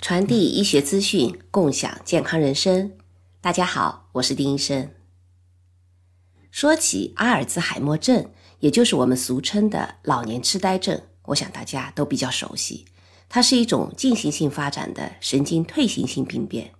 [0.00, 2.92] 传递医学资讯，共享健康人生。
[3.40, 4.90] 大家好，我是丁医生。
[6.50, 8.30] 说起阿尔兹海默症，
[8.60, 12.86] 也就是我们俗称的老年痴呆症，我想大家都比较熟悉。
[13.28, 16.72] 它是一种进行性发展的神经退行性病变，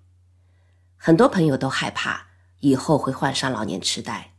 [0.97, 2.29] 很多朋友都害怕
[2.61, 4.33] 以后会患上老年痴呆，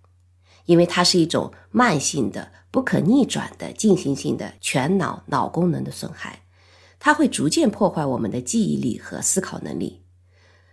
[0.70, 6.44] 因为它是一种慢性的、不可逆转的进行性的全脑脑功能的损害。
[7.00, 10.04] 它会逐渐破坏我们的记忆力和思考能力，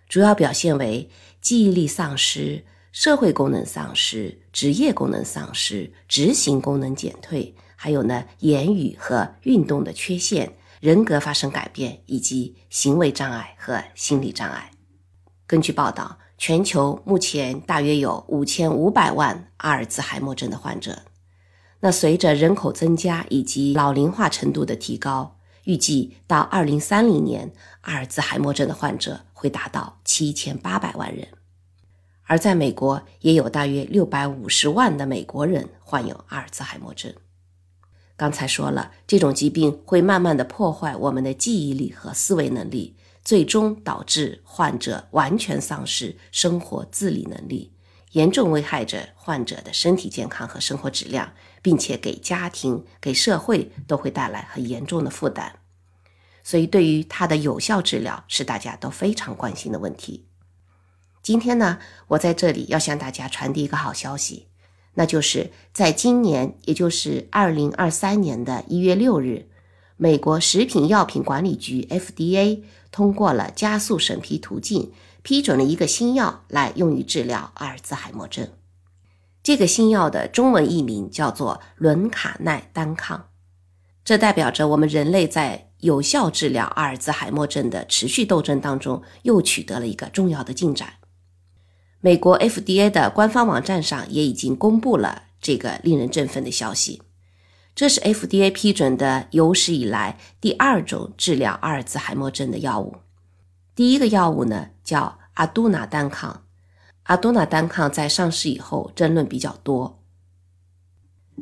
[0.06, 1.09] 主要表现为
[1.41, 14.72] 记忆力丧失、社会功能丧失、职业功能丧失、执行功能减退，还有呢言语和运动的缺陷、人格发生改变以及行为障碍和心理障碍。
[15.47, 21.02] 根据报道，全球目前大约有五千五百万阿尔兹海默症的患者。
[21.80, 25.34] 那随着人口增加以及老龄化程度的提高。
[25.64, 31.27] 预计到二零三零年，阿尔兹海默症的患者会达到七千八百万人，
[32.22, 37.12] 而在美国也有大约六百五十万的美国人患有阿尔兹海默症。
[38.16, 42.94] 刚才说了，这种疾病会慢慢的破坏我们的记忆力和思维能力，
[43.27, 47.74] 最终导致患者完全丧失生活自理能力，
[48.12, 51.34] 严重危害着患者的身体健康和生活质量。
[51.62, 55.50] 并且给家庭、给社会都会带来很严重的负担，
[56.44, 60.28] 所以对于它的有效治疗是大家都非常关心的问题。
[61.24, 64.46] 今天呢，我在这里要向大家传递一个好消息，
[64.94, 69.48] 那就是在今年，也就是二零二三年的一月六日，
[69.96, 72.62] 美国食品药品管理局 FDA
[72.97, 78.48] 通过了加速审批途径，批准了一个新药来用于治疗阿尔兹海默症。
[79.42, 83.28] 这个新药的中文译名叫做伦卡奈单抗，
[84.02, 90.95] 这代表着我们人类在有效治疗阿尔兹海默症的持续斗争当中又取得了一个重要的进展。
[92.01, 97.02] 美国 FDA 的官方网站上也已经公布了这个令人振奋的消息。
[97.77, 102.97] 这是 FDA 批准的有史以来第二种治疗阿尔兹海默症的药物。
[103.75, 106.45] 第一个药物呢叫阿杜纳单抗。
[107.03, 110.03] 阿杜纳单抗在上市以后争论比较多。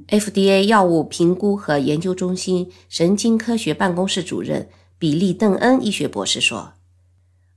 [0.09, 4.69] FDA 药物评估和研究中心神经科学办公室主任
[4.99, 6.73] 比利·邓恩医学博士说：“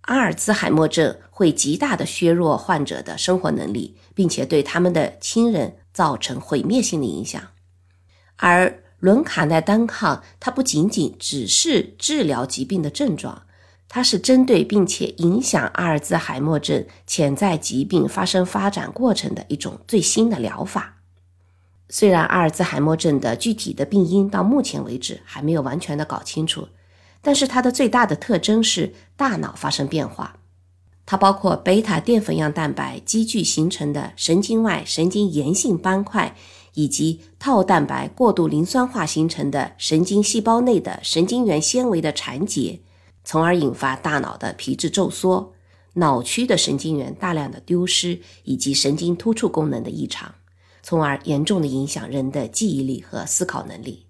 [0.02, 7.42] 阿尔兹海默症会极大的削弱患者的生活能力，并且对他们的亲人造成毁灭性的影响。
[8.38, 13.44] 而伦卡奈单抗，它不仅仅只是治疗疾病的症状。”
[13.90, 20.98] 它是针对并且影响阿尔兹海默症潜在疾病发生发展过程的一种最新的疗法。
[21.88, 26.68] 虽然阿尔兹海默症的具体的病因到目前为止还没有完全的搞清楚，
[27.22, 30.36] 但是它的最大的特征是大脑发生变化。
[31.06, 36.36] 它包括贝塔淀粉样蛋白积聚形成的神经外神经炎性斑块，
[36.78, 42.80] 以及套蛋白过度磷酸化形成的神经细胞内的神经元纤维的缠结。
[43.24, 45.54] 从而引发大脑的皮质皱缩、
[45.94, 50.36] 脑区的神经元大量的丢失以及神经突触功能的异常，
[50.84, 54.06] 从而严重的影响人的记忆力和思考能力。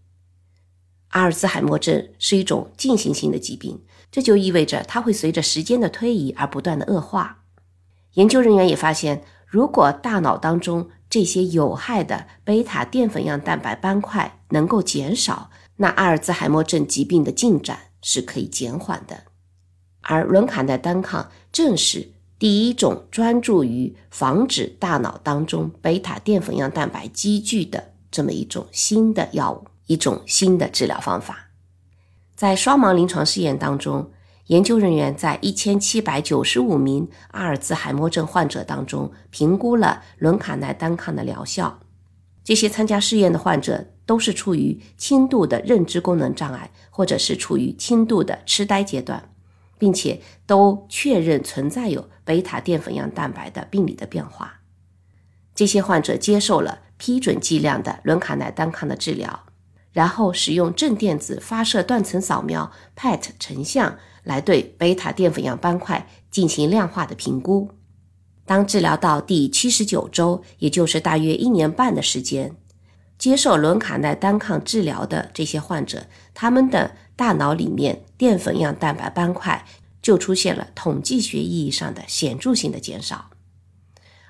[1.12, 3.80] 阿尔兹海默症是一种进行性的疾病，
[4.12, 7.46] 这就意味着它会随着时间的推移而不断的恶化。
[8.16, 17.80] 研究人员也发现，如果大脑当中这些有害的贝塔淀粉样蛋白斑块能够减少，那阿尔兹海默症疾病的进展。
[18.00, 19.24] 是可以减缓的，
[20.02, 31.50] 而伦卡奈单抗正是第一种专注于防止大脑当中贝塔淀粉样蛋白积聚的这么一种新的药物，一种新的治疗方法。
[32.36, 34.12] 在双盲临床试验当中，
[34.48, 41.80] 研究人员在一千七百九十五名阿尔兹海默症患者当中评估了伦卡奈单抗的疗效。
[42.44, 49.30] 这些参加试验的患者都是处于轻度的认知功能障碍，或者是处于轻度的痴呆阶段，
[49.78, 54.62] 并且都确认存在有贝塔淀粉样蛋白的病理的变化。
[55.54, 59.47] 这些患者接受了批准剂量的伦卡奈单抗的治疗，
[59.98, 67.72] 然后使用正电子发射断层扫描 （PET） 成像来对贝塔淀粉样斑块进行量化的评估。
[68.46, 72.56] 当治疗到第七十九周，也就是大约一年半的时间，
[73.18, 76.06] 接受伦卡奈单抗治疗的这些患者，
[76.36, 79.66] 他们的大脑里面淀粉样蛋白斑块
[80.04, 83.32] 就出现了统计学意义上的显著性的减少。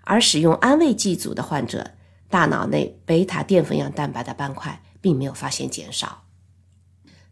[0.06, 1.92] 而使用安慰剂组的患者，
[2.30, 6.24] 大脑内贝塔淀粉样蛋白的斑块并没有发现减少。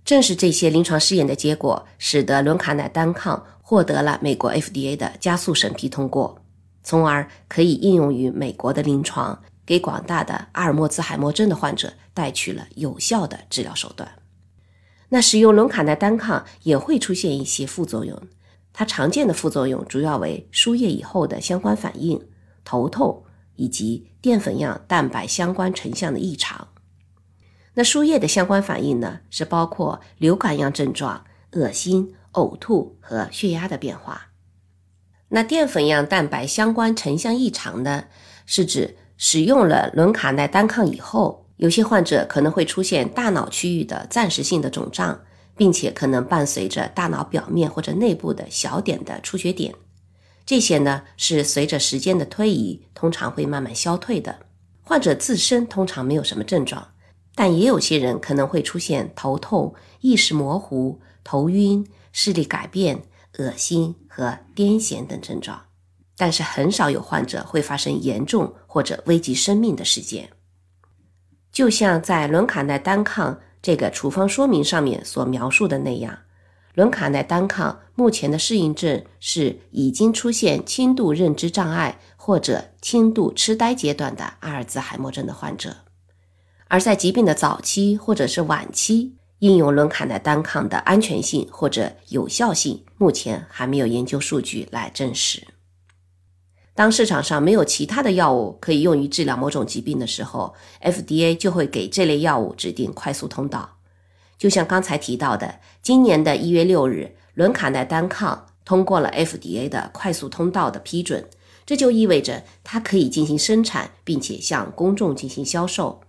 [0.04, 6.44] 正是这些临床试验的结果，使得伦卡奈单抗获得了美国 FDA 的加速审批通过，
[6.84, 14.08] 从而可以应用于美国的临床，给广大的阿尔莫兹海默症的患者带去了有效的治疗手段。
[15.10, 18.22] 那使用伦卡奈单抗也会出现一些副作用，
[18.74, 22.22] 它常见的副作用主要为输液以后的相关反应、
[22.64, 23.24] 头痛
[23.56, 26.68] 以及淀粉样蛋白相关成像的异常。
[27.76, 34.30] 那输液的相关反应呢，是包括流感样症状、恶心、呕吐和血压的变化。
[35.30, 38.06] 那淀粉样蛋白相关成像异常呢，
[38.46, 45.22] 是指使用了伦卡奈单抗以后，有些患者可能会出现大脑区域的暂时性的肿胀，
[45.58, 49.74] 并且可能伴随着大脑表面或者内部的小点的出血点。
[50.46, 54.38] 这些呢，是随着时间的推移，通常会慢慢消退的。
[54.84, 56.88] 患者自身通常没有什么症状。
[57.36, 63.04] 但也有些人可能会出现头痛、意识模糊、头晕、视力改变、
[63.38, 65.64] 恶心和癫痫等症状，
[66.16, 70.30] 但是很少有患者会发生严重或者危及生命的事件。
[71.52, 76.20] 就像在伦卡奈单抗这个处方说明上面所描述的那样，
[76.74, 85.85] 伦卡奈单抗目前的适应症是已经出现轻度认知障碍或者轻度痴呆阶段的阿尔兹海默症的患者。
[86.68, 95.46] 而在疾病的早期或者是晚期，应用伦卡奈单抗的安全性或者有效性，目前还没有研究数据来证实。
[96.74, 103.78] 当市场上没有其他的药物可以用于治疗某种疾病的时候，FDA 就会给这类药物指定快速通道。
[104.38, 111.30] 就像刚才提到的，今年的一月六日，伦卡奈单抗通过了 FDA 的快速通道的批准，
[111.66, 116.02] 这就意味着它可以进行生产，并且向公众进行销售。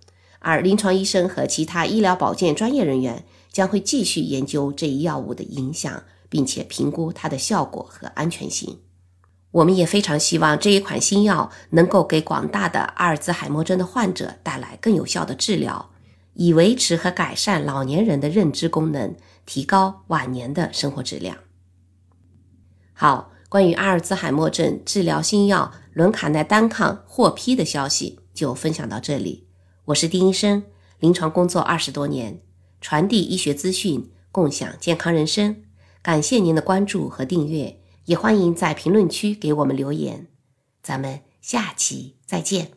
[0.46, 8.78] 而临床医生和其他医疗保健专业人员将会继续研究这一药物的影响，并且评估它的效果和安全性。
[9.50, 15.90] 我们也非常希望这一款新药能够给广大的阿尔兹海默症的患者带来更有效的治疗，
[16.34, 21.38] 以维持和改善老年人的认知功能，提高晚年的生活质量。
[22.92, 29.45] 好，关于阿尔兹海默症治疗新药伦卡奈单抗获批的消息就分享到这里。
[29.86, 30.64] 我是丁医生，
[30.98, 32.40] 临床工作二十多年，
[32.80, 35.62] 传递医学资讯，共享健康人生。
[36.02, 40.26] 感谢您的关注和订阅，也欢迎在评论区给我们留言。
[40.82, 42.75] 咱们下期再见。